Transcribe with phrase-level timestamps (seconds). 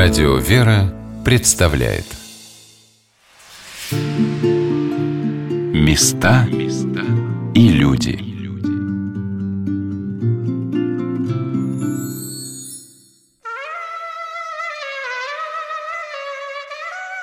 [0.00, 2.04] Радио «Вера» представляет
[5.74, 6.46] Места
[7.52, 8.20] и люди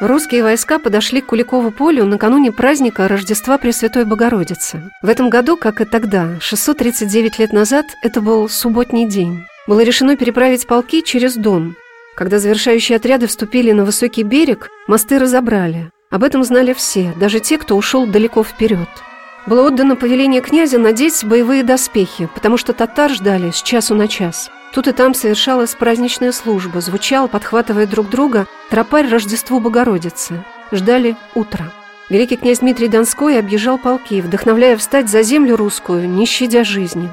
[0.01, 4.91] Русские войска подошли к Куликову полю накануне праздника Рождества Пресвятой Богородицы.
[5.01, 9.45] В этом году, как и тогда, 639 лет назад, это был субботний день.
[9.65, 11.77] Было решено переправить полки через Дон,
[12.15, 15.91] когда завершающие отряды вступили на высокий берег, мосты разобрали.
[16.09, 18.87] Об этом знали все, даже те, кто ушел далеко вперед.
[19.45, 24.49] Было отдано повеление князя надеть боевые доспехи, потому что татар ждали с часу на час.
[24.73, 30.43] Тут и там совершалась праздничная служба, звучал, подхватывая друг друга, тропарь Рождеству Богородицы.
[30.71, 31.71] Ждали утра.
[32.09, 37.09] Великий князь Дмитрий Донской объезжал полки, вдохновляя встать за землю русскую, не щадя жизни.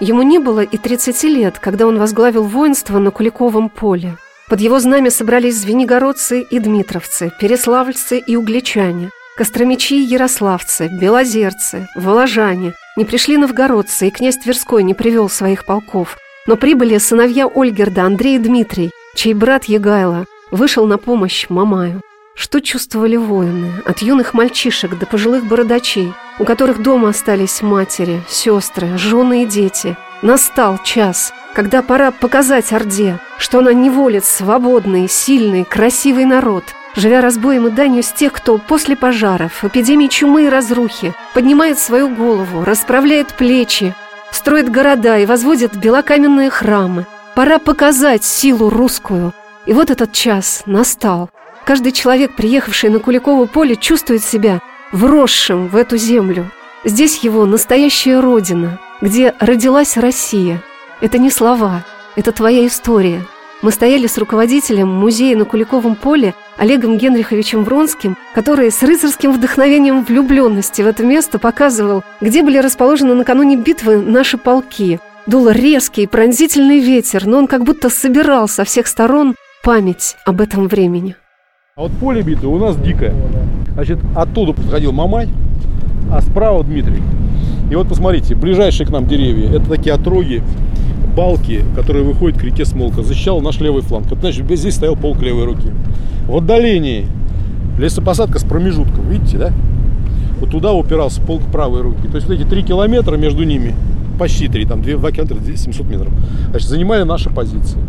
[0.00, 4.16] Ему не было и 30 лет, когда он возглавил воинство на Куликовом поле.
[4.48, 12.74] Под его знамя собрались звенигородцы и дмитровцы, переславльцы и угличане, костромичи и ярославцы, белозерцы, воложане.
[12.96, 16.18] Не пришли новгородцы, и князь Тверской не привел своих полков.
[16.46, 22.02] Но прибыли сыновья Ольгерда, Андрей и Дмитрий, чей брат Егайло вышел на помощь Мамаю.
[22.34, 28.98] Что чувствовали воины, от юных мальчишек до пожилых бородачей, у которых дома остались матери, сестры,
[28.98, 29.96] жены и дети.
[30.22, 36.64] Настал час– когда пора показать Орде, что она не волит свободный, сильный, красивый народ,
[36.96, 42.08] живя разбоем и данью с тех, кто после пожаров, эпидемий чумы и разрухи поднимает свою
[42.08, 43.94] голову, расправляет плечи,
[44.32, 47.06] строит города и возводит белокаменные храмы.
[47.36, 49.32] Пора показать силу русскую.
[49.66, 51.30] И вот этот час настал.
[51.64, 54.60] Каждый человек, приехавший на Куликово поле, чувствует себя
[54.92, 56.50] вросшим в эту землю.
[56.84, 60.62] Здесь его настоящая родина, где родилась Россия–
[61.00, 61.84] это не слова,
[62.16, 63.22] это твоя история.
[63.62, 70.04] Мы стояли с руководителем музея на Куликовом поле Олегом Генриховичем Вронским, который с рыцарским вдохновением
[70.04, 75.00] влюбленности в это место показывал, где были расположены накануне битвы наши полки.
[75.26, 80.68] Дул резкий, пронзительный ветер, но он как будто собирал со всех сторон память об этом
[80.68, 81.16] времени.
[81.76, 83.12] А вот поле битвы у нас дикое.
[83.72, 85.28] Значит, оттуда подходил Мамай,
[86.08, 87.02] а справа Дмитрий.
[87.68, 90.40] И вот посмотрите, ближайшие к нам деревья, это такие отроги
[91.16, 94.06] балки, которые выходят к реке Смолка, защищал наш левый фланг.
[94.06, 95.72] Это значит, здесь стоял полк левой руки.
[96.28, 97.08] В отдалении
[97.76, 99.52] лесопосадка с промежутком, видите, да?
[100.38, 102.06] Вот туда упирался полк правой руки.
[102.06, 103.74] То есть вот эти три километра между ними,
[104.16, 106.12] почти три, там 2 километра 700 метров,
[106.50, 107.80] значит, занимали наши позиции.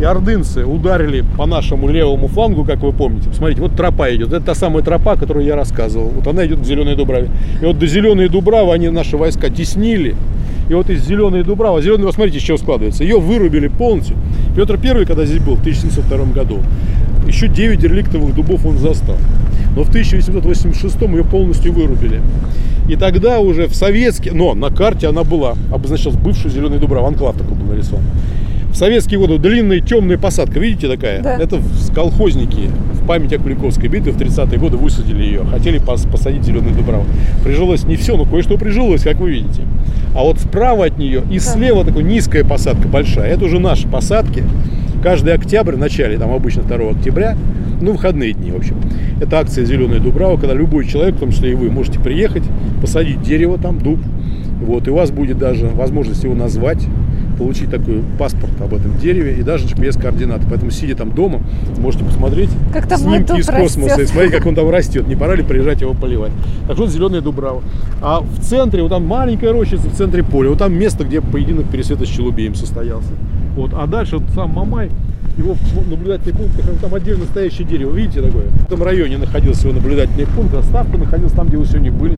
[0.00, 3.30] И ордынцы ударили по нашему левому флангу, как вы помните.
[3.30, 4.28] Посмотрите, вот тропа идет.
[4.28, 6.08] Это та самая тропа, которую я рассказывал.
[6.08, 7.30] Вот она идет к Зеленой Дубраве.
[7.62, 10.14] И вот до Зеленой Дубравы они наши войска теснили.
[10.68, 13.04] И вот из Зеленой Дубравы, Зеленый, вот смотрите, из чего складывается.
[13.04, 14.16] Ее вырубили полностью.
[14.54, 16.58] Петр Первый, когда здесь был, в 1702 году,
[17.26, 19.16] еще 9 реликтовых дубов он застал.
[19.74, 22.20] Но в 1886 ее полностью вырубили.
[22.88, 27.36] И тогда уже в советский, но на карте она была, обозначалась бывшую Зеленая Дубрава, анклав
[27.36, 28.04] такой был нарисован.
[28.76, 31.22] В советские годы длинная темная посадка, видите такая?
[31.22, 31.38] Да.
[31.38, 31.62] Это
[31.94, 35.46] колхозники в память о Куликовской битве в 30-е годы высадили ее.
[35.46, 37.06] Хотели посадить зеленую дубраву.
[37.42, 39.62] Прижилось не все, но кое-что прижилось, как вы видите.
[40.14, 43.32] А вот справа от нее и слева такая низкая посадка большая.
[43.32, 44.44] Это уже наши посадки.
[45.02, 47.34] Каждый октябрь, в начале, там обычно 2 октября,
[47.80, 48.76] ну, выходные дни, в общем.
[49.22, 52.42] Это акция «Зеленая Дубрава», когда любой человек, в том числе и вы, можете приехать,
[52.82, 54.00] посадить дерево там, дуб.
[54.60, 56.86] Вот, и у вас будет даже возможность его назвать,
[57.36, 60.46] получить такой паспорт об этом дереве и даже GPS-координаты.
[60.48, 61.40] Поэтому, сидя там дома,
[61.78, 64.00] можете посмотреть как там снимки из космоса растет.
[64.00, 65.06] и смотреть, как он там растет.
[65.06, 66.32] Не пора ли приезжать его поливать.
[66.66, 67.62] Так вот, зеленая дубрава.
[68.02, 70.50] А в центре, вот там маленькая рощица в центре поля.
[70.50, 73.12] Вот там место, где поединок Пересвета с Челубеем состоялся.
[73.56, 73.72] Вот.
[73.74, 74.90] А дальше вот сам Мамай,
[75.36, 75.56] его
[75.90, 78.44] наблюдательный пункт, там отдельно настоящее дерево, видите такое?
[78.44, 82.16] В этом районе находился его наблюдательный пункт, а ставка находилась там, где вы сегодня были.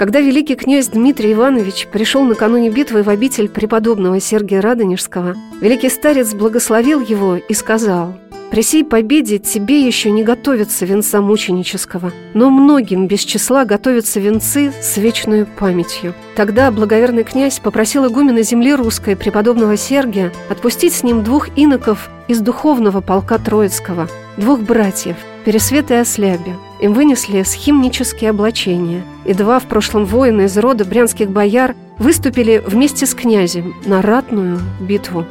[0.00, 6.32] Когда великий князь Дмитрий Иванович пришел накануне битвы в обитель преподобного Сергия Радонежского, великий старец
[6.32, 8.14] благословил его и сказал
[8.50, 14.72] «При сей победе тебе еще не готовится венца мученического, но многим без числа готовятся венцы
[14.80, 16.14] с вечной памятью».
[16.34, 22.40] Тогда благоверный князь попросил игумена земли русской преподобного Сергия отпустить с ним двух иноков из
[22.40, 24.08] духовного полка Троицкого,
[24.38, 26.56] двух братьев, Пересвет и Ослябе.
[26.80, 33.04] Им вынесли схимнические облачения, и два в прошлом воина из рода брянских бояр выступили вместе
[33.04, 35.26] с князем на ратную битву.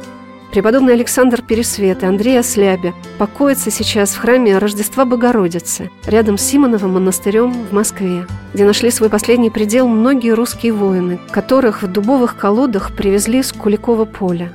[0.52, 6.94] Преподобный Александр Пересвет и Андрей Ослябе покоятся сейчас в храме Рождества Богородицы, рядом с Симоновым
[6.94, 12.92] монастырем в Москве, где нашли свой последний предел многие русские воины, которых в дубовых колодах
[12.96, 14.52] привезли с Куликова поля.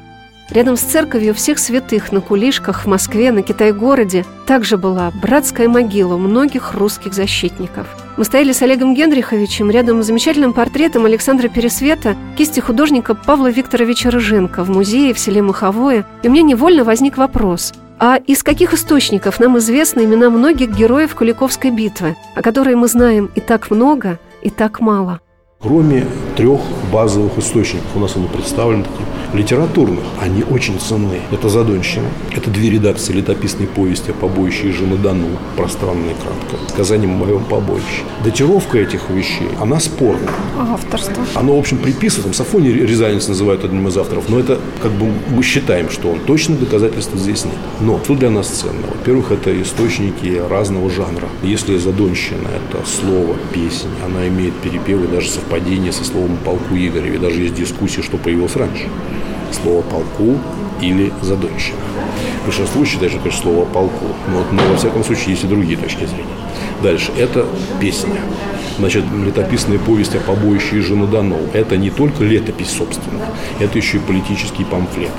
[0.50, 6.18] Рядом с церковью всех святых на Кулишках в Москве, на Китай-городе также была братская могила
[6.18, 7.88] многих русских защитников.
[8.18, 14.12] Мы стояли с Олегом Генриховичем рядом с замечательным портретом Александра Пересвета кисти художника Павла Викторовича
[14.12, 18.74] Рыженко в музее в селе Маховое, и у меня невольно возник вопрос– а из каких
[18.74, 24.20] источников нам известны имена многих героев Куликовской битвы, о которой мы знаем и так много,
[24.42, 25.22] и так мало?
[25.60, 26.06] Кроме
[26.36, 26.60] трех
[26.92, 31.20] базовых источников, у нас они представлены такие литературных, они очень ценны.
[31.32, 37.12] Это «Задонщина», это две редакции летописной повести о побоище жены Дану, пространно и кратко, сказанием
[37.12, 38.04] о моем побоище.
[38.24, 40.32] Датировка этих вещей, она спорна.
[40.58, 41.24] А авторство?
[41.34, 45.12] Оно, в общем, приписывает, там Сафоний Рязанец называют одним из авторов, но это как бы
[45.30, 47.56] мы считаем, что он точно доказательства здесь нет.
[47.82, 48.88] Но что для нас ценно?
[48.88, 51.28] Во-первых, это источники разного жанра.
[51.44, 57.42] Если «Задонщина»– это слово, песня, она имеет перепевы, даже совпадение со словом «полку Игореве», даже
[57.42, 58.88] есть дискуссии, что появилось раньше
[59.56, 60.38] слово «полку»
[60.82, 61.78] или «задонщина».
[62.46, 64.06] Большинство считает, что это слово «полку».
[64.28, 66.36] Но, но во всяком случае есть и другие точки зрения.
[66.84, 67.12] Дальше.
[67.18, 67.46] Это
[67.80, 68.20] песня.
[68.78, 73.22] Значит, летописная повесть о побоище жены Данов– это не только летопись, собственно,
[73.60, 75.12] это еще и политический памфлет.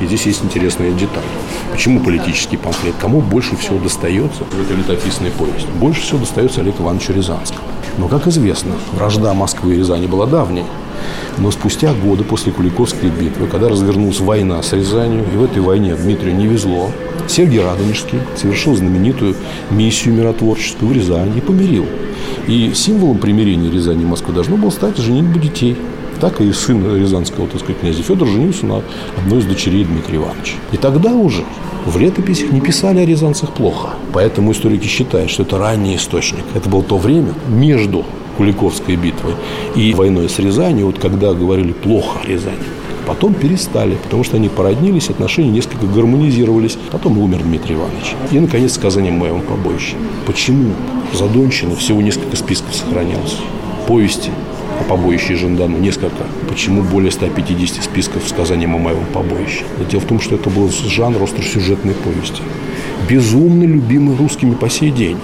[0.00, 1.24] И здесь есть интересная деталь.
[1.72, 2.94] Почему политический памфлет?
[3.00, 5.66] Кому больше всего достается в этой летописной повести?
[5.80, 7.62] Больше всего достается Олегу Ивановичу Рязанскому.
[7.98, 10.64] Но, как известно, вражда Москвы и Рязани была давней.
[11.38, 15.94] Но спустя годы после Куликовской битвы, когда развернулась война с Рязанью, и в этой войне
[15.94, 16.90] Дмитрию не везло,
[17.28, 19.36] Сергий Радонежский совершил знаменитую
[19.70, 21.86] миссию миротворческую в Рязани и помирил.
[22.46, 25.76] И символом примирения Рязани и Москвы должно было стать женитьба детей.
[26.20, 28.82] Так и сын рязанского, так сказать, князя Федор женился на
[29.16, 30.56] одной из дочерей Дмитрия Ивановича.
[30.70, 31.44] И тогда уже
[31.86, 33.90] в летописях не писали о рязанцах плохо.
[34.12, 36.44] Поэтому историки считают, что это ранний источник.
[36.54, 38.04] Это было то время между
[38.36, 39.34] Куликовской битвой
[39.74, 42.58] и войной с Рязанью, вот когда говорили плохо о Рязани.
[43.06, 46.78] Потом перестали, потому что они породнились, отношения несколько гармонизировались.
[46.92, 48.14] Потом умер Дмитрий Иванович.
[48.30, 49.96] И, наконец, сказание моего побоища.
[50.26, 50.72] Почему
[51.12, 53.36] Задонщина всего несколько списков сохранилось?
[53.88, 54.30] Повести
[54.78, 56.24] о побоище Жандану несколько.
[56.48, 59.64] Почему более 150 списков сказаний о моем побоище?
[59.90, 62.42] Дело в том, что это был жанр остросюжетной повести.
[63.08, 65.16] Безумно любимый русскими по сей день.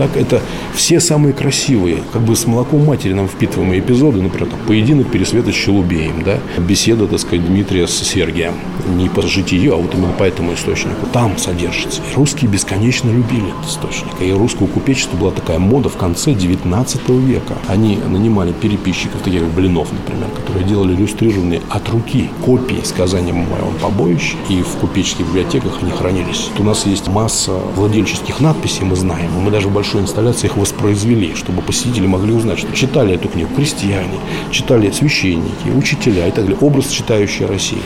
[0.00, 0.40] Так, это
[0.74, 5.52] все самые красивые, как бы с молоком матери нам впитываемые эпизоды, например, там, поединок Пересвета
[5.52, 8.54] с Челубеем, да, беседа, так сказать, Дмитрия с Сергием,
[8.96, 12.00] не по житию, а вот именно по этому источнику, там содержится.
[12.10, 14.08] И русские бесконечно любили этот источник.
[14.20, 17.58] И русского купечества была такая мода в конце 19 века.
[17.68, 23.70] Они нанимали переписчиков, таких как Блинов, например, которые делали иллюстрированные от руки копии сказания моего
[23.82, 26.48] побоища, и в купеческих библиотеках они хранились.
[26.52, 30.46] Вот у нас есть масса владельческих надписей, мы знаем, мы даже в большой большой инсталляции
[30.46, 34.20] их воспроизвели, чтобы посетители могли узнать, что читали эту книгу крестьяне,
[34.52, 36.58] читали священники, учителя и так далее.
[36.60, 37.82] Образ читающей России.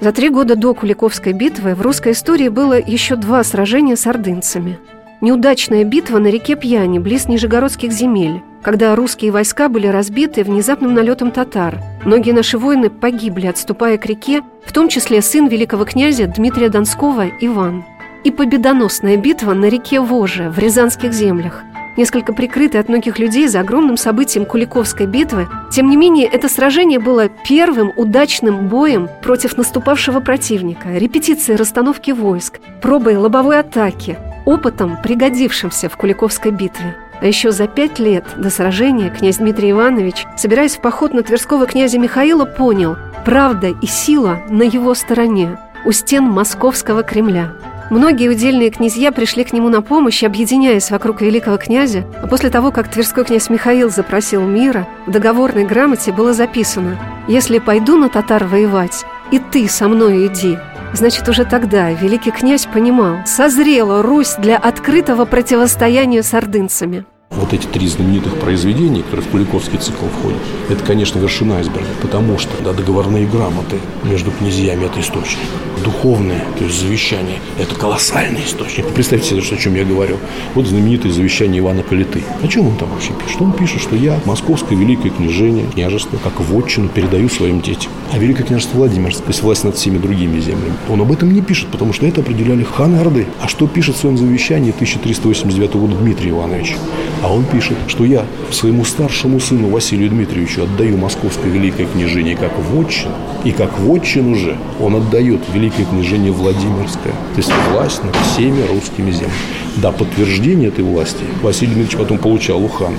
[0.00, 4.78] За три года до Куликовской битвы в русской истории было еще два сражения с ордынцами.
[5.20, 11.32] Неудачная битва на реке Пьяни, близ Нижегородских земель, когда русские войска были разбиты внезапным налетом
[11.32, 11.82] татар.
[12.04, 17.26] Многие наши воины погибли, отступая к реке, в том числе сын великого князя Дмитрия Донского
[17.40, 17.84] Иван–
[18.24, 21.62] и победоносная битва на реке Воже в Рязанских землях.
[21.96, 26.98] Несколько прикрытый от многих людей за огромным событием Куликовской битвы, тем не менее это сражение
[26.98, 35.88] было первым удачным боем против наступавшего противника, репетицией расстановки войск, пробой лобовой атаки, опытом, пригодившимся
[35.88, 36.96] в Куликовской битве.
[37.20, 41.66] А еще за пять лет до сражения князь Дмитрий Иванович, собираясь в поход на Тверского
[41.66, 47.52] князя Михаила, понял– правда и сила на его стороне, у стен московского Кремля–
[47.90, 52.70] Многие удельные князья пришли к нему на помощь, объединяясь вокруг великого князя, а после того,
[52.72, 56.98] как тверской князь Михаил запросил мира, в договорной грамоте было записано
[57.28, 60.58] «Если пойду на татар воевать, и ты со мной иди».
[60.94, 67.04] Значит, уже тогда великий князь понимал, созрела Русь для открытого противостояния с ордынцами.
[67.30, 70.38] Вот эти три знаменитых произведения, которые в Куликовский цикл входят,
[70.70, 75.40] это, конечно, вершина айсберга, потому что да, договорные грамоты между князьями– это источник.
[75.82, 78.86] Духовные, то есть завещание– это колоссальный источник.
[78.94, 80.18] Представьте себе, что, о чем я говорю.
[80.54, 82.22] Вот знаменитое завещание Ивана Калиты.
[82.42, 83.42] О чем он там вообще пишет?
[83.42, 87.90] Он пишет, что я московское великое княжение, княжество, как вотчину передаю своим детям.
[88.12, 91.42] А великое княжество Владимир, то есть власть над всеми другими землями, он об этом не
[91.42, 93.26] пишет, потому что это определяли ханы Орды.
[93.42, 96.76] А что пишет в своем завещании 1389 года Дмитрий Иванович?
[97.24, 102.52] А он пишет, что я своему старшему сыну Василию Дмитриевичу отдаю московское великое княжение как
[102.58, 103.12] вотчин,
[103.44, 109.10] и как вотчин уже он отдает великое княжение Владимирское, то есть власть над всеми русскими
[109.10, 109.32] землями.
[109.76, 112.98] Да, подтверждение этой власти Василий Дмитриевич потом получал у хана.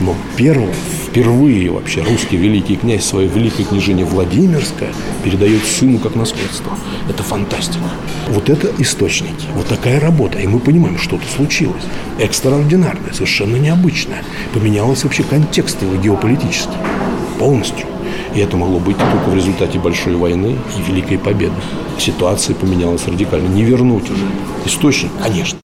[0.00, 0.70] Но первым,
[1.06, 6.76] впервые вообще русский великий князь свое великое княжение Владимирское передает сыну как наследство.
[7.08, 7.84] Это фантастика.
[8.28, 9.46] Вот это источники.
[9.54, 10.38] Вот такая работа.
[10.38, 11.82] И мы понимаем, что-то случилось.
[12.18, 14.24] Экстраординарное, совершенно необычное.
[14.52, 16.76] Поменялось вообще контекст его геополитический.
[17.38, 17.86] Полностью.
[18.34, 21.54] И это могло быть только в результате большой войны и великой победы.
[21.98, 23.48] Ситуация поменялась радикально.
[23.48, 24.24] Не вернуть уже.
[24.64, 25.58] Источник, конечно.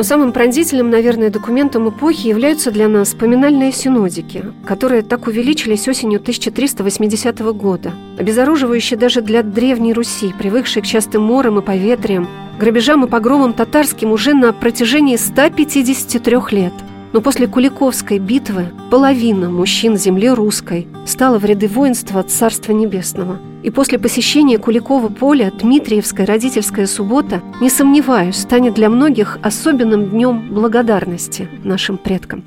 [0.00, 6.20] Но самым пронзительным, наверное, документом эпохи являются для нас поминальные синодики, которые так увеличились осенью
[6.20, 12.28] 1380 года, обезоруживающие даже для Древней Руси, привыкшей к частым морам и поветриям,
[12.60, 16.74] грабежам и погромам татарским уже на протяжении 153 лет–
[17.12, 23.38] но после Куликовской битвы половина мужчин земли русской стала в ряды воинства Царства Небесного.
[23.62, 30.54] И после посещения Куликова поля Дмитриевская родительская суббота, не сомневаюсь, станет для многих особенным днем
[30.54, 32.44] благодарности нашим предкам.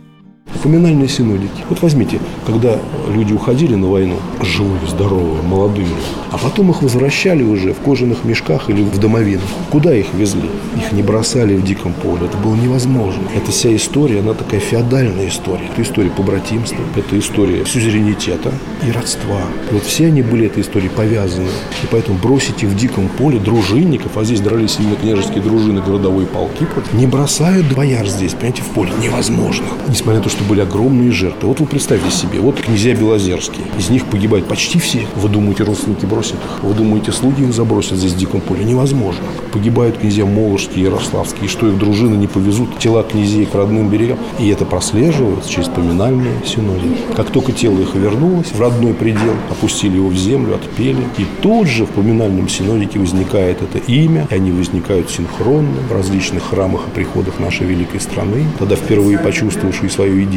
[0.62, 1.64] Поминальные синодики.
[1.70, 2.78] Вот возьмите, когда
[3.10, 5.88] люди уходили на войну, живые, здоровые, молодыми,
[6.32, 9.44] а потом их возвращали уже в кожаных мешках или в домовинах.
[9.70, 10.50] Куда их везли?
[10.78, 12.26] Их не бросали в диком поле.
[12.26, 13.24] Это было невозможно.
[13.36, 15.66] Эта вся история, она такая феодальная история.
[15.72, 18.52] Это история побратимства, это история сюзеренитета
[18.88, 19.42] и родства.
[19.72, 21.50] Вот все они были этой историей повязаны.
[21.84, 26.28] И поэтому бросить их в диком поле дружинников, а здесь дрались именно княжеские дружины, городовые
[26.28, 28.92] полки, не бросают бояр здесь, понимаете, в поле.
[29.02, 29.66] Невозможно.
[29.88, 31.50] Несмотря на то, что что были огромные жертвы.
[31.50, 33.66] Вот вы представьте себе, вот князья Белозерские.
[33.78, 35.06] Из них погибают почти все.
[35.16, 36.64] Вы думаете, родственники бросят их?
[36.64, 38.64] Вы думаете, слуги их забросят здесь в диком поле?
[38.64, 39.24] Невозможно.
[39.52, 41.48] Погибают князья Моложские, Ярославские.
[41.48, 44.18] Что их дружины не повезут тела князей к родным берегам.
[44.40, 46.90] И это прослеживается через поминальные синоды.
[47.16, 51.04] Как только тело их вернулось в родной предел, опустили его в землю, отпели.
[51.18, 54.28] И тут же в поминальном синодике возникает это имя.
[54.30, 58.46] И они возникают синхронно в различных храмах и приходах нашей великой страны.
[58.60, 60.33] Тогда впервые почувствовавшие свою единство.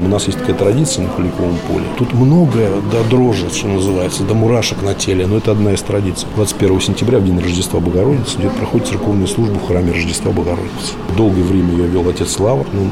[0.00, 1.84] У нас есть такая традиция на Куликовом поле.
[1.96, 6.28] Тут многое до дрожи, что называется, до мурашек на теле, но это одна из традиций.
[6.36, 10.92] 21 сентября, в день Рождества Богородицы, идет, проходит церковная служба в храме Рождества Богородицы.
[11.16, 12.90] Долгое время ее вел отец Лавр, ну,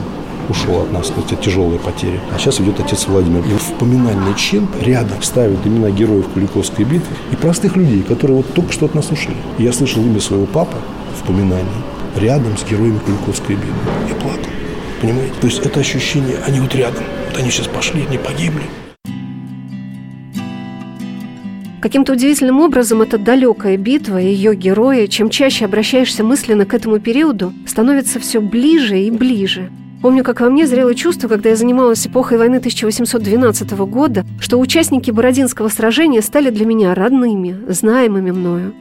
[0.49, 2.21] ушел от нас, это тяжелые потери.
[2.35, 3.41] А сейчас идет отец Владимир.
[3.41, 8.55] И в поминальный чин рядом ставят имена героев Куликовской битвы и простых людей, которые вот
[8.55, 9.37] только что от нас ушли.
[9.59, 10.77] я слышал имя своего папы
[11.21, 11.67] в поминании
[12.17, 13.75] рядом с героями Куликовской битвы.
[14.09, 14.56] Я плакал.
[15.01, 15.35] Понимаете?
[15.41, 17.05] То есть это ощущение, они вот рядом.
[17.29, 18.63] Вот они сейчас пошли, они погибли.
[21.81, 26.99] Каким-то удивительным образом эта далекая битва и ее герои, чем чаще обращаешься мысленно к этому
[26.99, 29.71] периоду, становится все ближе и ближе.
[30.03, 35.11] Помню, как во мне зрело чувство, когда я занималась эпохой войны 1812 года, что участники
[35.11, 38.75] Бородинского сражения стали для меня родными, знаемыми мною.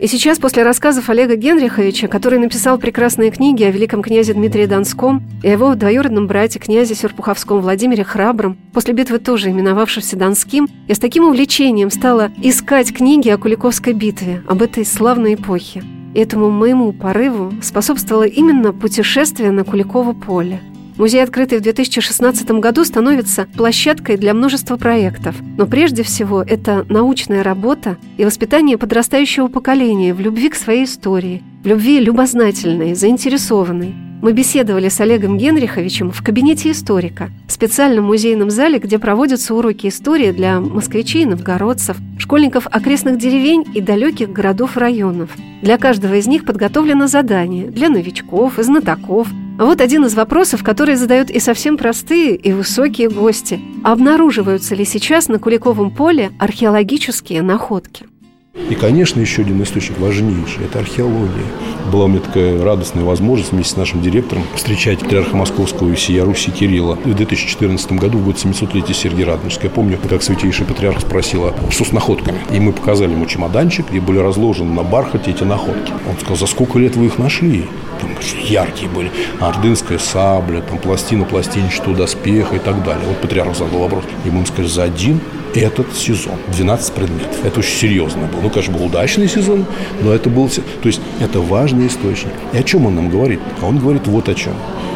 [0.00, 5.22] И сейчас, после рассказов Олега Генриховича, который написал прекрасные книги о великом князе Дмитрии Донском
[5.42, 10.94] и о его двоюродном брате князе Серпуховском Владимире Храбром, после битвы тоже именовавшегося Донским, я
[10.94, 15.84] с таким увлечением стала искать книги о Куликовской битве, об этой славной эпохе.
[16.14, 20.60] И этому моему порыву способствовало именно путешествие на Куликово поле–
[20.96, 25.36] Музей, открытый в 2016 году, становится площадкой для множества проектов.
[25.56, 31.42] Но прежде всего это научная работа и воспитание подрастающего поколения в любви к своей истории,
[31.62, 33.94] в любви любознательной, заинтересованной.
[34.22, 39.86] Мы беседовали с Олегом Генриховичем в кабинете историка, в специальном музейном зале, где проводятся уроки
[39.86, 45.30] истории для москвичей, новгородцев, школьников окрестных деревень и далеких городов и районов.
[45.62, 49.28] Для каждого из них подготовлено задание для новичков и знатоков,
[49.66, 53.60] вот один из вопросов, которые задают и совсем простые, и высокие гости.
[53.84, 58.09] Обнаруживаются ли сейчас на Куликовом поле археологические находки?
[58.54, 61.44] И, конечно, еще один источник важнейший– это археология.
[61.92, 66.24] Была у меня такая радостная возможность вместе с нашим директором встречать патриарха Московского и всея
[66.24, 69.64] Руси Кирилла в 2014 году, в год 700-летия Сергия Радонежского.
[69.64, 72.38] Я помню, как святейший патриарх спросил, что с находками.
[72.52, 75.92] И мы показали ему чемоданчик, где были разложены на бархате эти находки.
[76.08, 77.66] Он сказал, за сколько лет вы их нашли?
[78.00, 78.10] там
[78.46, 79.10] яркие были.
[79.40, 83.06] Ордынская сабля, там пластина пластинчатого доспеха и так далее.
[83.06, 84.04] Вот патриарх задал вопрос.
[84.24, 85.20] Ему сказали, за один
[85.54, 86.34] этот сезон.
[86.52, 87.44] 12 предметов.
[87.44, 88.40] Это очень серьезно было.
[88.42, 89.66] Ну, конечно, был удачный сезон,
[90.02, 90.48] но это был...
[90.48, 92.32] То есть, это важный источник.
[92.52, 93.40] И о чем он нам говорит?
[93.60, 94.54] А он говорит вот о чем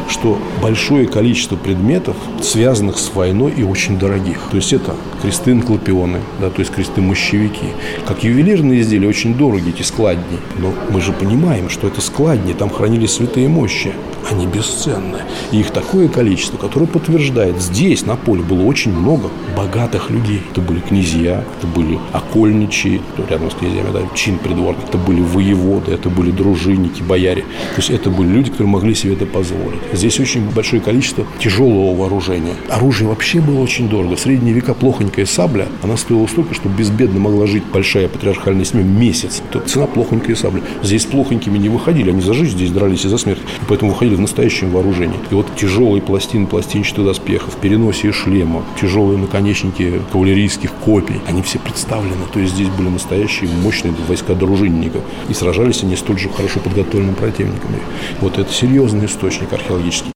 [0.09, 4.39] что большое количество предметов, связанных с войной и очень дорогих.
[4.51, 7.69] То есть это кресты инклопионы, да, то есть кресты мощевики.
[8.05, 10.37] Как ювелирные изделия очень дорогие, эти складни.
[10.57, 13.93] Но мы же понимаем, что это складни, там хранились святые мощи.
[14.29, 15.19] Они бесценны.
[15.51, 20.41] И их такое количество, которое подтверждает, здесь на поле было очень много богатых людей.
[20.51, 25.91] Это были князья, это были окольничьи, рядом с князьями, да, чин придворный, это были воеводы,
[25.91, 27.41] это были дружинники, бояре.
[27.41, 29.79] То есть это были люди, которые могли себе это позволить.
[29.93, 32.55] Здесь очень большое количество тяжелого вооружения.
[32.69, 34.15] Оружие вообще было очень дорого.
[34.15, 38.85] В средние века плохонькая сабля, она стоила столько, что безбедно могла жить большая патриархальная семья
[38.85, 39.41] месяц.
[39.49, 40.63] Это цена плохонькой сабли.
[40.83, 43.41] Здесь плохонькими не выходили, они за жизнь здесь дрались и за смерть.
[43.67, 45.19] Поэтому выходили в настоящем вооружении.
[45.31, 52.25] И вот тяжелые пластины пластинчатых доспехов, переносе шлема, тяжелые наконечники кавалерийских копий, они все представлены.
[52.33, 55.01] То есть здесь были настоящие мощные войска дружинников.
[55.29, 57.79] И сражались они столь же хорошо подготовленными противниками.
[58.21, 60.11] Вот это серьезный источник археологический.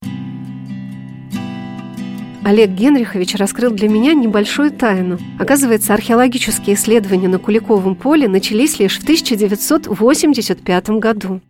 [2.50, 5.20] Олег Генрихович раскрыл для меня небольшую тайну.
[5.38, 11.42] Оказывается, археологические исследования на Куликовом поле начались лишь в 1985 году.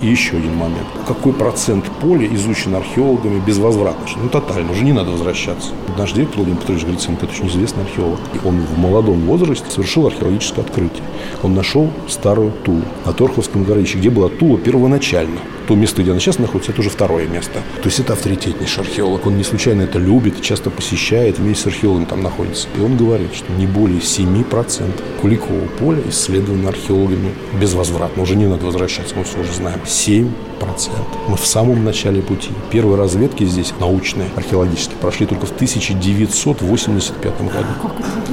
[0.00, 0.86] И еще один момент.
[1.08, 4.06] Какой процент поля изучен археологами безвозвратно?
[4.22, 5.72] Ну, тотально, уже не надо возвращаться.
[5.96, 8.20] Наш директор Владимир Петрович Гриценко, это очень известный археолог.
[8.32, 11.02] И он в молодом возрасте совершил археологическое открытие.
[11.42, 16.20] Он нашел старую Тулу на Торховском городище, где была Тула первоначально то место, где она
[16.20, 17.60] сейчас находится, это уже второе место.
[17.82, 19.26] То есть это авторитетнейший археолог.
[19.26, 22.68] Он не случайно это любит, часто посещает, вместе с археологом там находится.
[22.74, 28.22] И он говорит, что не более 7% Куликового поля исследовано археологами безвозвратно.
[28.22, 29.78] Уже не надо возвращаться, мы все уже знаем.
[29.88, 31.06] 7 процент.
[31.28, 32.50] Мы в самом начале пути.
[32.70, 37.54] Первые разведки здесь, научные, археологические, прошли только в 1985 году.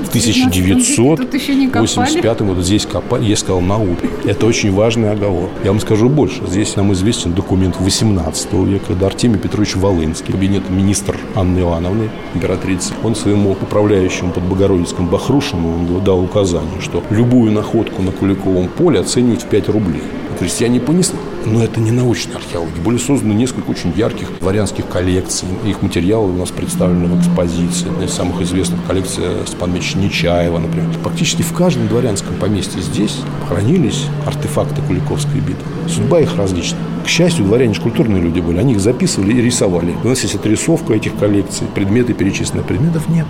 [0.03, 4.07] В 1985 году здесь копали, я сказал, наука.
[4.25, 5.49] Это очень важный оговор.
[5.63, 6.45] Я вам скажу больше.
[6.47, 12.93] Здесь нам известен документ 18 века, когда Артемий Петрович Волынский, кабинет министр Анны Ивановны, императрицы,
[13.03, 19.43] он своему управляющему под Богородицком Бахрушину дал указание, что любую находку на Куликовом поле оценивать
[19.43, 20.01] в 5 рублей.
[20.39, 21.17] Крестьяне понесли.
[21.45, 22.81] Но это не научная археология.
[22.81, 25.47] Были созданы несколько очень ярких дворянских коллекций.
[25.65, 27.89] Их материалы у нас представлены в экспозиции.
[27.89, 30.89] Одна из самых известных коллекция Степана Меча Нечаева, например.
[31.03, 35.65] Практически в каждом дворянском поместье здесь хранились артефакты Куликовской битвы.
[35.87, 36.79] Судьба их различна.
[37.05, 38.57] К счастью, дворяне же культурные люди были.
[38.57, 39.93] Они их записывали и рисовали.
[40.03, 42.63] У нас есть отрисовка этих коллекций, предметы перечислены.
[42.63, 43.27] Предметов нет.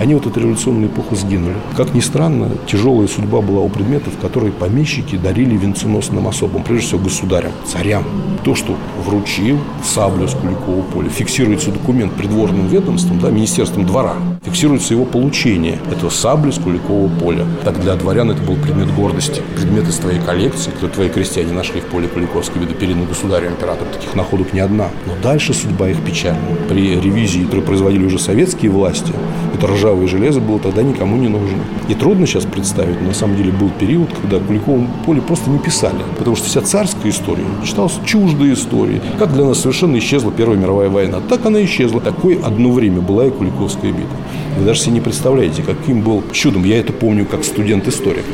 [0.00, 1.54] Они вот эту революционную эпоху сгинули.
[1.76, 7.00] Как ни странно, тяжелая судьба была у предметов, которые помещики дарили венценосным особам, прежде всего
[7.00, 8.04] государям, царям.
[8.44, 14.94] То, что вручил саблю с Куликового поля, фиксируется документ придворным ведомством, да, Министерством двора, фиксируется
[14.94, 17.44] его получение этого сабли с Куликового поля.
[17.64, 19.42] Так для дворян это был предмет гордости.
[19.56, 23.90] Предмет из твоей коллекции, которые твои крестьяне нашли в поле Куликовской вида переданы государю императору.
[23.92, 24.88] Таких находок не одна.
[25.06, 26.38] Но дальше судьба их печальна.
[26.68, 29.12] При ревизии, которую производили уже советские власти,
[29.54, 31.58] это ржавое железо было тогда никому не нужно.
[31.88, 35.58] И трудно сейчас представить, но на самом деле был период, когда Куликовом поле просто не
[35.58, 35.98] писали.
[36.18, 39.00] Потому что вся царская история читалась чуждой истории.
[39.18, 42.00] Как для нас совершенно исчезла Первая мировая война, так она исчезла.
[42.00, 44.16] Такое одно время была и Куликовская битва.
[44.58, 46.64] Вы даже себе не представляете, каким был чудом.
[46.64, 48.24] Я это помню как студент-историк.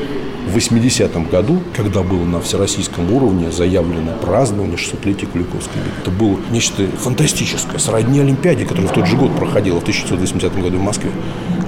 [0.46, 6.36] В 80-м году, когда было на всероссийском уровне заявлено празднование 600-летия Куликовской битвы, это было
[6.50, 11.10] нечто фантастическое, сродни Олимпиаде, которая в тот же год проходила, в 1980 году в Москве.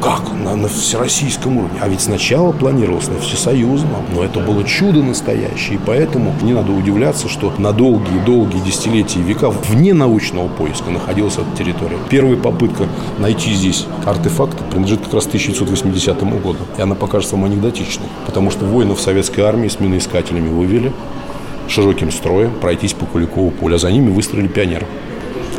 [0.01, 0.23] Как?
[0.33, 1.79] На, на всероссийском уровне.
[1.81, 5.77] А ведь сначала планировалось на всесоюзном, но это было чудо настоящее.
[5.77, 11.35] И поэтому не надо удивляться, что на долгие-долгие десятилетия и века вне научного поиска находилась
[11.35, 11.97] эта территория.
[12.09, 12.87] Первая попытка
[13.19, 16.59] найти здесь артефакты принадлежит как раз 1980 году.
[16.79, 20.93] И она покажется вам анекдотичной, потому что воинов советской армии с миноискателями вывели
[21.69, 24.87] широким строем пройтись по Куликову полю, а за ними выстроили пионеры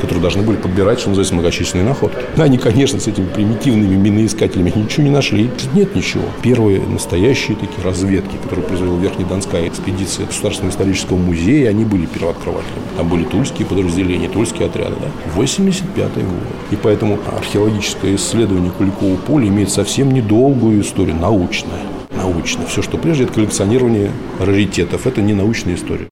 [0.02, 2.18] которые должны были подбирать, что называется, многочисленные находки.
[2.38, 5.50] Они, конечно, с этими примитивными миноискателями ничего не нашли.
[5.74, 6.24] Нет ничего.
[6.42, 12.82] Первые настоящие такие разведки, которые произвела Верхнедонская экспедиция Государственного исторического музея, они были первооткрывателями.
[12.98, 14.96] Там были тульские подразделения, тульские отряды.
[15.00, 15.32] Да?
[15.36, 16.24] 85 год.
[16.72, 22.66] И поэтому археологическое исследование Куликового поля имеет совсем недолгую историю, научная научно.
[22.66, 25.08] Все, что прежде, это коллекционирование раритетов.
[25.08, 26.08] Это не научная история.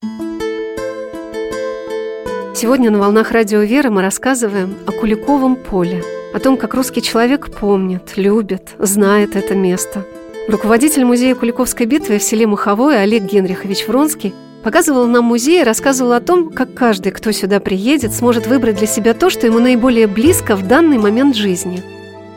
[2.56, 7.50] Сегодня на «Волнах Радио Веры» мы рассказываем о Куликовом поле, о том, как русский человек
[7.50, 10.06] помнит, любит, знает это место.
[10.48, 16.12] Руководитель музея Куликовской битвы в селе Маховое Олег Генрихович Вронский показывал нам музей и рассказывал
[16.12, 20.06] о том, как каждый, кто сюда приедет, сможет выбрать для себя то, что ему наиболее
[20.06, 21.82] близко в данный момент жизни–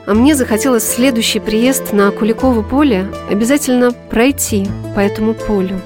[0.10, 5.80] а мне захотелось следующий приезд на Куликово поле обязательно пройти по этому полю.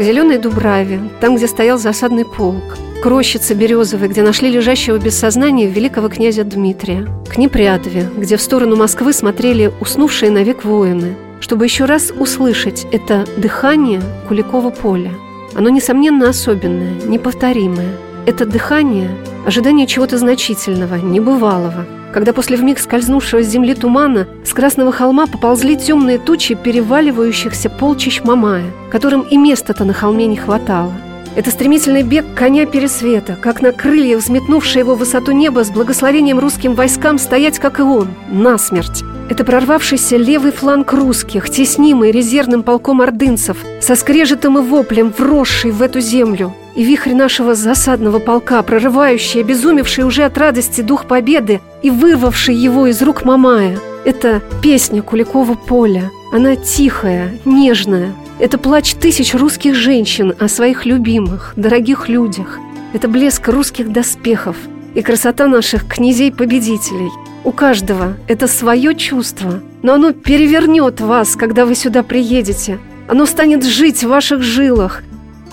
[0.00, 5.14] К Зеленой Дубраве, там, где стоял засадный полк, к рощице Березовой, где нашли лежащего без
[5.18, 11.66] сознания великого князя Дмитрия, к Непрядове, где в сторону Москвы смотрели уснувшие навек воины, чтобы
[11.66, 15.12] еще раз услышать это дыхание Куликова поля.
[15.54, 17.90] Оно, несомненно, особенное, неповторимое–
[18.26, 19.10] Это дыхание,
[19.46, 21.86] ожидание чего-то значительного, небывалого.
[22.12, 28.22] Когда после вмиг скользнувшего с земли тумана с Красного холма поползли темные тучи переваливающихся полчищ
[28.24, 30.92] Мамая, которым и места-то на холме не хватало.
[31.36, 36.74] Это стремительный бег коня пересвета, как на крыльях, взметнувшее его высоту неба с благословением русским
[36.74, 39.04] войскам стоять, как и он, насмерть.
[39.30, 45.82] Это прорвавшийся левый фланг русских, теснимый резервным полком ордынцев, со скрежетом и воплем, вросший в
[45.82, 46.52] эту землю.
[46.74, 52.86] И вихрь нашего засадного полка, прорывающий, обезумевший уже от радости дух победы и вырвавший его
[52.86, 53.78] из рук Мамая.
[54.04, 56.10] Это песня Куликова поля.
[56.32, 58.12] Она тихая, нежная.
[58.38, 62.58] Это плач тысяч русских женщин о своих любимых, дорогих людях.
[62.92, 64.56] Это блеск русских доспехов
[64.94, 67.10] и красота наших князей-победителей–
[67.42, 72.78] у каждого это свое чувство, но оно перевернет вас, когда вы сюда приедете.
[73.08, 75.02] Оно станет жить в ваших жилах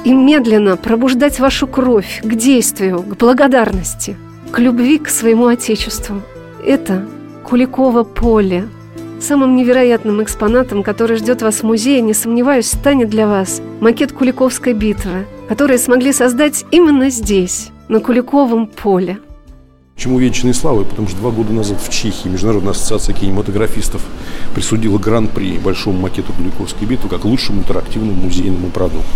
[0.03, 4.17] и медленно пробуждать вашу кровь к действию, к благодарности,
[4.51, 6.21] к любви к своему Отечеству.
[6.65, 7.05] Это
[7.43, 8.67] Куликово поле.
[9.19, 14.73] Самым невероятным экспонатом, который ждет вас в музее, не сомневаюсь, станет для вас макет Куликовской
[14.73, 19.19] битвы, который смогли создать именно здесь, на Куликовом поле.
[19.95, 20.85] Чему вечной славы?
[20.85, 24.05] Потому что два года назад в Чехии Международная ассоциация кинематографистов
[24.53, 29.07] присудила гран-при большому макету Куликовской битвы как лучшему интерактивному музейному продукту.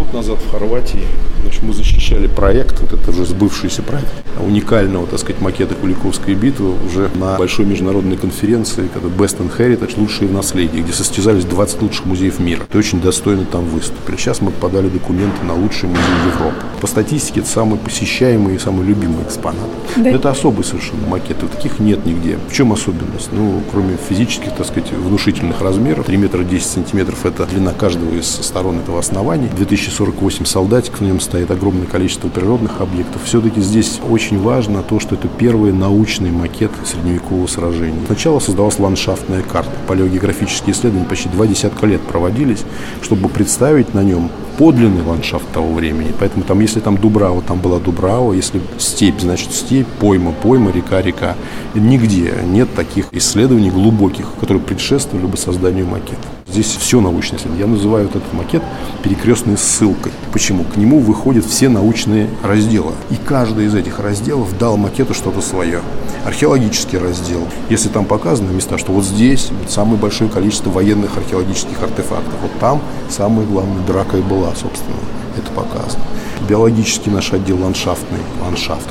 [0.00, 1.04] Год назад в Хорватии
[1.42, 6.74] значит, мы защищали проект, вот это уже сбывшийся проект, уникального, так сказать, макета Куликовской битвы
[6.86, 11.82] уже на большой международной конференции, когда Best and Heritage, лучшие в наследии, где состязались 20
[11.82, 12.64] лучших музеев мира.
[12.68, 14.16] Это очень достойно там выступили.
[14.16, 16.56] Сейчас мы подали документы на лучший музей Европы.
[16.80, 19.68] По статистике это самый посещаемый и самый любимый экспонат.
[19.96, 20.02] Да.
[20.02, 22.38] Но это особый совершенно макет, таких нет нигде.
[22.48, 23.30] В чем особенность?
[23.32, 28.26] Ну, кроме физических, так сказать, внушительных размеров, 3 метра 10 сантиметров– это длина каждого из
[28.26, 33.22] сторон этого основания, 2048 солдатиков, на нем стоит огромное количество природных объектов.
[33.24, 38.00] Все-таки здесь очень важно то, что это первый научный макет средневекового сражения.
[38.06, 39.70] Сначала создавалась ландшафтная карта.
[39.86, 42.64] Палеогеографические исследования почти два десятка лет проводились,
[43.00, 46.12] чтобы представить на нем подлинный ландшафт того времени.
[46.18, 51.00] Поэтому там, если там Дубрава, там была Дубрава, если степь, значит степь, пойма, пойма, река,
[51.00, 51.36] река.
[51.74, 56.26] Нигде нет таких исследований глубоких, которые предшествовали бы созданию макета.
[56.46, 57.66] Здесь все научное исследование.
[57.66, 58.62] Я называю вот этот макет
[59.04, 60.10] перекрестной ссылкой.
[60.32, 60.64] Почему?
[60.64, 62.92] К нему выходят все научные разделы.
[63.10, 65.80] И каждый из этих разделов дал макету что-то свое.
[66.24, 67.42] Археологический раздел.
[67.68, 72.34] Если там показаны места, что вот здесь самое большое количество военных археологических артефактов.
[72.40, 72.80] Вот там
[73.10, 74.96] самая главная драка и была, собственно.
[75.36, 76.02] Это показано.
[76.48, 78.88] Биологический наш отдел ландшафтный, ландшафт,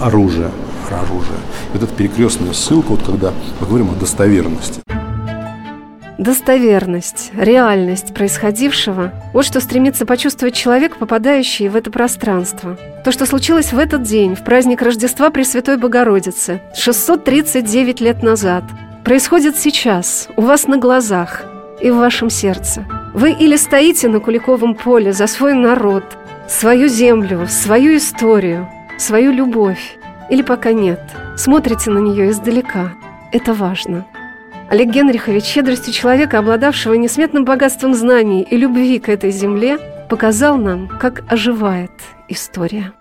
[0.00, 0.52] оружие,
[0.88, 1.40] оружие.
[1.72, 4.85] Вот эта перекрестная ссылка, вот когда мы говорим о достоверности.
[6.18, 12.78] Достоверность, реальность происходившего– вот что стремится почувствовать человек, попадающий в это пространство.
[13.04, 18.64] То, что случилось в этот день, в праздник Рождества Пресвятой Богородицы, 639 лет назад,
[19.04, 21.44] происходит сейчас, у вас на глазах
[21.82, 22.86] и в вашем сердце.
[23.12, 26.16] Вы или стоите на Куликовом поле за свой народ,
[26.48, 28.66] свою землю, свою историю,
[28.98, 29.98] свою любовь,
[30.30, 31.00] или пока нет,
[31.36, 32.92] смотрите на нее издалека.
[33.32, 34.06] Это важно.
[34.68, 39.78] Олег Генрихович щедростью человека, обладавшего несметным богатством знаний и любви к этой земле,
[40.10, 41.92] показал нам, как оживает
[42.28, 42.92] история.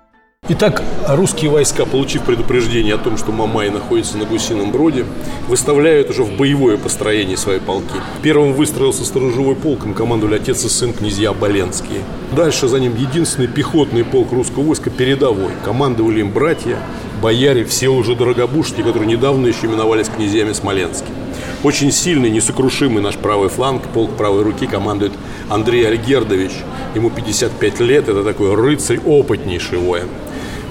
[0.47, 5.06] Итак, русские войска, получив предупреждение о том, что Мамай находится на Гусином броде,
[5.47, 7.95] выставляют уже в боевое построение свои полки.
[8.21, 12.01] Первым выстроился сторожевой полком, командовали отец и сын князья Боленские.
[12.36, 15.54] Дальше за ним единственный пехотный полк русского войска передовой.
[15.63, 16.78] Командовали им братья,
[17.23, 21.25] бояре, все уже дорогобушки, которые недавно еще именовались князьями Смоленскими.
[21.65, 25.13] Очень сильный, несокрушимый наш правый фланг, полк правой руки командует
[25.49, 26.51] Андрей Альгердович.
[26.93, 30.08] Ему 55 лет, это такой рыцарь, опытнейший воин.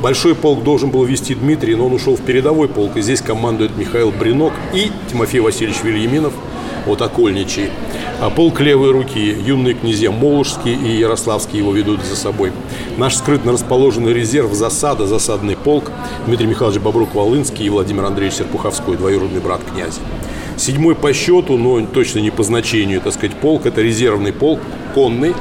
[0.01, 3.77] Большой полк должен был вести Дмитрий, но он ушел в передовой полк, и здесь командует
[3.77, 6.33] Михаил Бринок и Тимофей Васильевич Вильяминов,
[6.87, 7.71] вот окольничий.
[8.21, 12.53] А полк левой руки, юные князья Молужские и Ярославские его ведут за собой.
[12.99, 15.91] Наш скрытно расположенный резерв, засада, засадный полк,
[16.27, 19.99] Дмитрий Михайлович Бобрук-Волынский и Владимир Андреевич Серпуховской, двоюродный брат князя.
[20.57, 23.67] Седьмой по счету, но точно не по значению, так сказать, полк.
[23.67, 24.61] Это резервный полк,
[24.95, 25.35] конный.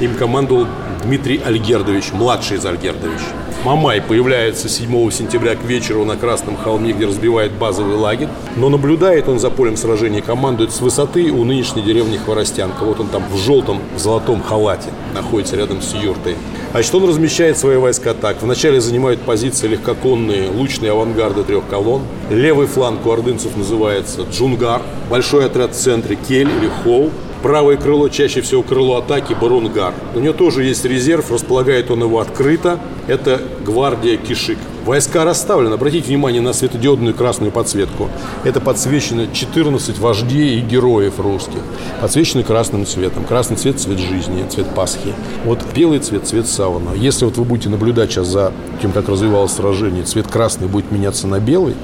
[0.00, 0.66] Им командовал
[1.02, 3.24] Дмитрий Альгердович, младший из Альгердовича.
[3.68, 8.28] Мамай появляется 7 сентября к вечеру на Красном холме, где разбивает базовый лагерь.
[8.56, 12.82] Но наблюдает он за полем сражения, командует с высоты у нынешней деревни Хворостянка.
[12.84, 16.36] Вот он там в желтом, в золотом халате находится рядом с юртой.
[16.72, 18.40] А что он размещает свои войска так.
[18.40, 22.04] Вначале занимают позиции легкоконные лучные авангарды трех колонн.
[22.30, 24.80] Левый фланг у ордынцев называется Джунгар.
[25.10, 27.10] Большой отряд в центре Кель или Хоу.
[27.42, 29.94] Правое крыло чаще всего крыло атаки Барунгар.
[30.14, 32.80] У него тоже есть резерв, располагает он его открыто.
[33.06, 34.58] Это гвардия Кишик.
[34.84, 35.74] Войска расставлены.
[35.74, 38.08] Обратите внимание на светодиодную красную подсветку.
[38.42, 41.60] Это подсвечено 14 вождей и героев русских.
[42.00, 43.24] Подсвечены красным цветом.
[43.24, 45.14] Красный цвет– цвет жизни, цвет Пасхи.
[45.44, 46.94] Вот белый цвет– цвет сауна.
[46.94, 51.28] Если вот вы будете наблюдать сейчас за тем, как развивалось сражение, цвет красный будет меняться
[51.28, 51.74] на белый,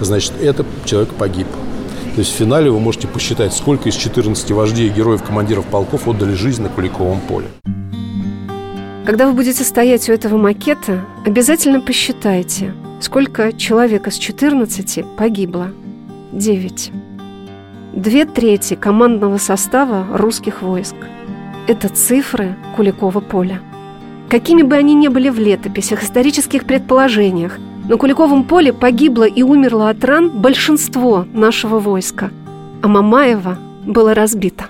[0.00, 1.46] значит, этот человек погиб.
[2.14, 6.06] То есть в финале вы можете посчитать, сколько из 14 вождей и героев командиров полков
[6.06, 7.48] отдали жизнь на Куликовом поле.
[9.04, 15.72] Когда вы будете стоять у этого макета, обязательно посчитайте, сколько человек из 14 погибло.
[16.30, 16.92] 9.
[17.94, 20.94] Две трети командного состава русских войск.
[21.66, 23.60] Это цифры Куликова поля.
[24.30, 29.90] Какими бы они ни были в летописях, исторических предположениях, на Куликовом поле погибло и умерло
[29.90, 32.30] от ран большинство нашего войска,
[32.82, 34.64] а Мамаева было разбито.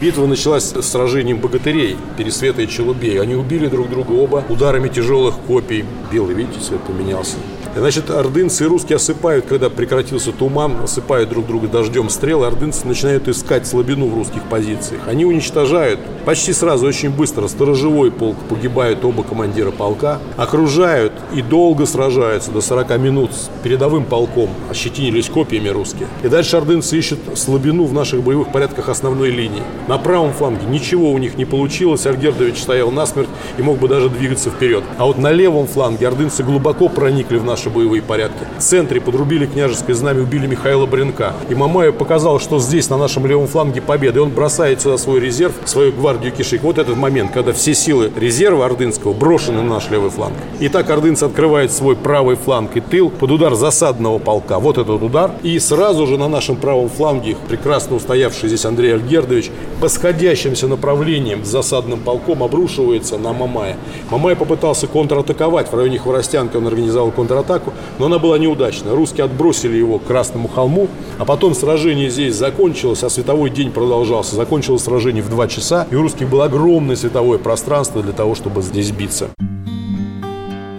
[0.00, 3.20] Битва началась с сражением богатырей Пересвета и Челубей.
[3.20, 5.84] Они убили друг друга оба ударами тяжелых копий.
[6.12, 7.34] Белый, видите, цвет поменялся.
[7.76, 13.28] Значит, ордынцы и русские осыпают, когда прекратился туман, осыпают друг друга дождем стрел, ордынцы начинают
[13.28, 15.02] искать слабину в русских позициях.
[15.06, 21.86] Они уничтожают почти сразу, очень быстро, сторожевой полк, погибают оба командира полка, окружают и долго
[21.86, 26.08] сражаются, до 40 минут с передовым полком, ощетинились копьями русские.
[26.24, 29.62] И дальше ордынцы ищут слабину в наших боевых порядках основной линии.
[29.88, 34.10] На правом фланге ничего у них не получилось, Альгердович стоял насмерть и мог бы даже
[34.10, 34.84] двигаться вперед.
[34.98, 38.44] А вот на левом фланге ордынцы глубоко проникли в наши боевые порядки.
[38.58, 41.32] В центре подрубили княжеское знамя, убили Михаила Бренка.
[41.48, 44.18] И Мамаев показал, что здесь, на нашем левом фланге, победа.
[44.18, 46.62] И он бросает сюда свой резерв, свою гвардию Кишик.
[46.62, 50.34] Вот этот момент, когда все силы резерва ордынского брошены на наш левый фланг.
[50.60, 54.58] И так ордынцы открывают свой правый фланг и тыл под удар засадного полка.
[54.58, 55.30] Вот этот удар.
[55.42, 61.44] И сразу же на нашем правом фланге прекрасно устоявший здесь Андрей Альгердович по сходящимся направлениям
[61.44, 63.76] с засадным полком обрушивается на Мамая.
[64.10, 65.70] Мамай попытался контратаковать.
[65.70, 68.94] В районе Хворостянки он организовал контратаку, но она была неудачна.
[68.94, 70.88] Русские отбросили его к Красному холму,
[71.18, 74.34] а потом сражение здесь закончилось, а световой день продолжался.
[74.34, 78.62] Закончилось сражение в 2 часа, и у русских было огромное световое пространство для того, чтобы
[78.62, 79.28] здесь биться.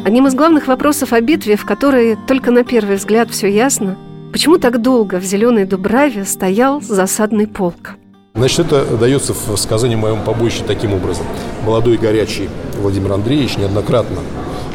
[0.04, 3.98] Одним из главных вопросов о битве, в которой только на первый взгляд все ясно,
[4.32, 7.96] почему так долго в Зеленой Дубраве стоял засадный полк?
[8.36, 11.26] Значит, это дается в сказании моем побоище таким образом.
[11.66, 14.20] Молодой горячий Владимир Андреевич неоднократно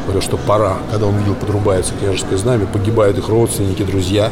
[0.05, 4.31] говорил, что пора, когда он видел, подрубается княжеское знамя, погибают их родственники, друзья,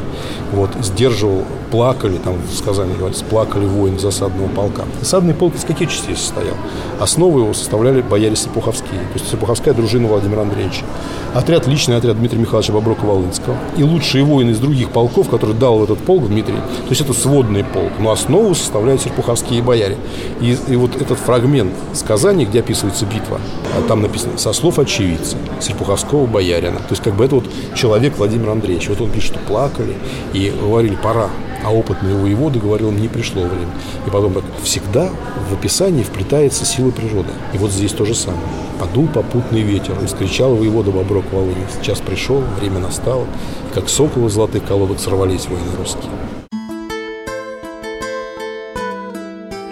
[0.52, 4.84] вот, сдерживал, плакали, там в сказании говорится, плакали воин засадного полка.
[5.02, 6.56] Засадный полк из каких частей состоял?
[7.00, 10.86] Основу его составляли бояре Сапуховские, то есть Сапуховская дружина Владимира Андреевича.
[11.34, 13.56] Отряд, личный отряд Дмитрия Михайловича Боброка-Волынского.
[13.76, 17.64] И лучшие воины из других полков, которые дал этот полк Дмитрий, то есть это сводный
[17.64, 19.98] полк, но основу составляют серпуховские бояре.
[20.42, 23.40] И, и вот этот фрагмент сказаний, где описывается битва,
[23.88, 26.78] там написано «со слов очевидца», Серпуховского боярина.
[26.78, 27.45] То есть как бы это вот
[27.76, 28.89] человек Владимир Андреевич.
[28.89, 29.95] Вот он пишет, что плакали
[30.34, 31.30] и говорили «пора».
[31.65, 33.71] А опытный воевода говорил, не пришло время.
[34.06, 35.10] И потом, как всегда,
[35.49, 37.30] в описании вплетается сила природы.
[37.54, 38.43] И вот здесь то же самое.
[38.82, 41.65] Подул попутный ветер, и скричал воевода Боброк Волыни.
[41.82, 46.12] Час пришел, время настало, и как соколы золотых колодок сорвались воины русские.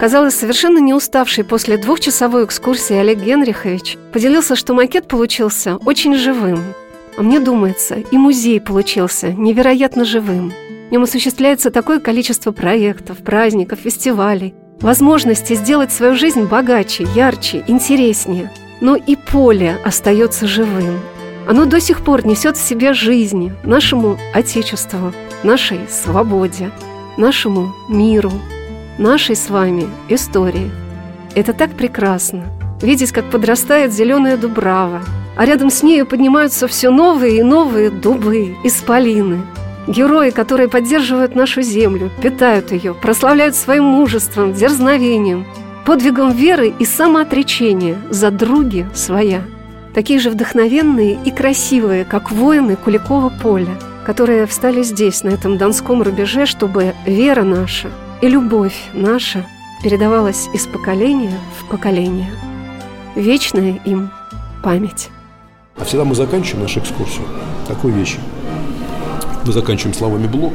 [0.02, 6.58] Казалось, совершенно не уставший после двухчасовой экскурсии Олег Генрихович поделился, что макет получился очень живым.
[7.16, 10.52] А мне думается, и музей получился невероятно живым.
[10.88, 18.50] В нем осуществляется такое количество проектов, праздников, фестивалей, возможности сделать свою жизнь богаче, ярче, интереснее.
[18.80, 20.98] Но и поле остается живым.
[21.46, 25.12] Оно до сих пор несет в себе жизни, нашему Отечеству,
[25.44, 26.72] нашей свободе,
[27.16, 28.32] нашему миру,
[28.98, 30.70] нашей с вами истории.
[31.34, 32.44] Это так прекрасно.
[32.82, 35.02] Видеть, как подрастает зеленая дубрава,
[35.36, 39.42] а рядом с нею поднимаются все новые и новые дубы, исполины.
[39.86, 45.46] Герои, которые поддерживают нашу землю, питают ее, прославляют своим мужеством, дерзновением,
[45.84, 49.42] подвигом веры и самоотречения за други своя.
[49.94, 53.76] Такие же вдохновенные и красивые, как воины Куликова поля,
[54.06, 57.88] которые встали здесь, на этом донском рубеже, чтобы вера наша–
[58.22, 59.44] и любовь наша
[59.82, 62.30] передавалась из поколения в поколение.
[63.16, 64.10] Вечная им
[64.62, 65.10] память.
[65.76, 67.24] А всегда мы заканчиваем нашу экскурсию
[67.66, 68.20] такой вещью.
[69.44, 70.54] Мы заканчиваем словами «блок».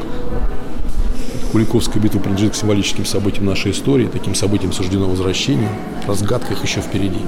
[1.51, 5.69] Куликовская битва принадлежит к символическим событиям нашей истории, таким событиям суждено возвращение,
[6.05, 7.19] разгадка их еще впереди.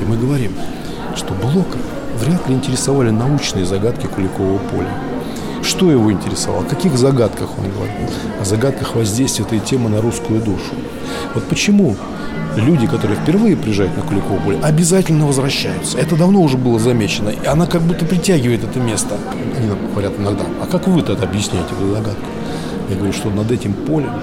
[0.00, 0.52] И мы говорим,
[1.16, 1.78] что Блока
[2.16, 4.92] вряд ли интересовали научные загадки Куликового поля
[5.68, 6.62] Что его интересовало?
[6.62, 8.08] О каких загадках он говорил?
[8.40, 10.72] О загадках воздействия этой темы на русскую душу.
[11.34, 11.94] Вот почему
[12.56, 15.98] люди, которые впервые приезжают на Куликово поле, обязательно возвращаются.
[15.98, 17.28] Это давно уже было замечено.
[17.28, 19.18] И она как будто притягивает это место.
[19.58, 22.24] Они говорят иногда, а как вы тогда объясняете эту загадку?
[22.88, 24.22] Я говорю, что над этим полем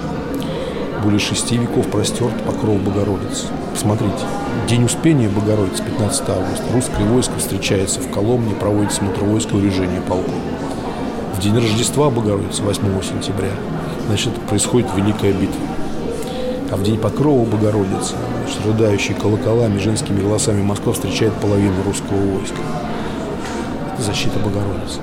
[1.04, 3.46] более шести веков простерт покров Богородицы.
[3.72, 4.24] Посмотрите,
[4.68, 6.64] День Успения Богородицы, 15 августа.
[6.72, 10.32] Русское войско встречается в Коломне, проводит смотр войска урежения полку.
[11.36, 13.50] В день Рождества Богородицы, 8 сентября,
[14.06, 15.60] значит, происходит Великая битва.
[16.70, 22.56] А в день Покрова Богородицы, значит, рыдающие колоколами, женскими голосами Москва встречает половину русского войска.
[23.92, 25.00] Это защита Богородицы.